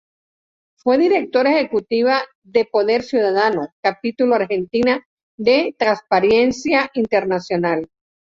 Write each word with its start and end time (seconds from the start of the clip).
Fue 0.79 0.97
Directora 0.97 1.51
Ejecutiva 1.59 2.23
de 2.43 2.65
Poder 2.65 3.03
Ciudadano, 3.03 3.67
Capítulo 3.83 4.33
Argentino 4.33 4.99
de 5.37 5.75
Transparencia 5.77 6.89
Internacional. 6.95 7.87